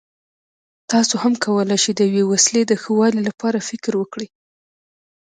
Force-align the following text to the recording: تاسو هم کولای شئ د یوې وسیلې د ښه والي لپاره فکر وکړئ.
تاسو 0.91 1.15
هم 1.23 1.33
کولای 1.43 1.79
شئ 1.83 1.93
د 1.95 2.01
یوې 2.11 2.23
وسیلې 2.31 2.63
د 2.67 2.73
ښه 2.81 2.91
والي 2.99 3.21
لپاره 3.29 3.65
فکر 3.69 3.91
وکړئ. 3.97 4.27